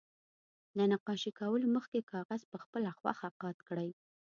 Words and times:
له 0.77 0.83
نقاشي 0.93 1.31
کولو 1.39 1.65
مخکې 1.75 1.99
کاغذ 2.11 2.41
په 2.51 2.57
خپله 2.63 2.89
خوښه 2.97 3.27
قات 3.41 3.57
کړئ. 3.69 3.89